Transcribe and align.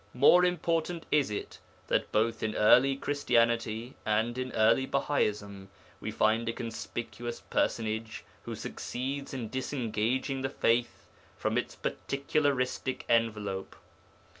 More 0.15 0.43
important 0.43 1.05
is 1.11 1.29
it 1.29 1.59
that 1.85 2.11
both 2.11 2.41
in 2.41 2.55
early 2.55 2.95
Christianity 2.95 3.93
and 4.03 4.35
in 4.35 4.51
early 4.53 4.87
Bahaism 4.87 5.67
we 5.99 6.09
find 6.09 6.49
a 6.49 6.53
conspicuous 6.53 7.41
personage 7.41 8.23
who 8.41 8.55
succeeds 8.55 9.31
in 9.31 9.49
disengaging 9.49 10.41
the 10.41 10.49
faith 10.49 11.05
from 11.37 11.55
its 11.55 11.75
particularistic 11.75 13.01
envelope. 13.09 13.75